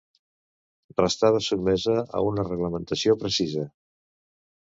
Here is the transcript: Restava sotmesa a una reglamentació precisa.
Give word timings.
Restava 1.01 1.41
sotmesa 1.47 1.95
a 2.19 2.23
una 2.29 2.47
reglamentació 2.49 3.17
precisa. 3.25 3.67